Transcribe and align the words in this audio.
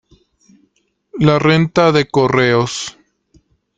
La 1.19 1.37
renta 1.37 1.91
de 1.91 2.07
correos. 2.07 2.97